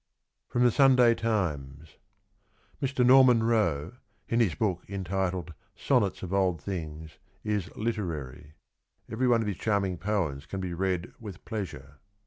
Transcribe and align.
FROM 0.49 0.63
THE 0.63 0.71
SUNDAY 0.71 1.13
TIMES. 1.13 1.97
Mr. 2.81 3.05
Norman 3.05 3.43
Roe 3.43 3.97
(in 4.27 4.39
his 4.39 4.55
book, 4.55 4.81
entitled 4.89 5.53
Sonnets 5.75 6.23
of 6.23 6.33
Old 6.33 6.59
Things) 6.59 7.19
is... 7.43 7.69
literary. 7.75 8.55
Every 9.11 9.27
one 9.27 9.43
of 9.43 9.47
his 9.47 9.57
charming 9.57 9.99
poems 9.99 10.47
can 10.47 10.59
be 10.59 10.73
read 10.73 11.13
with 11.19 11.45
pleasure. 11.45 11.99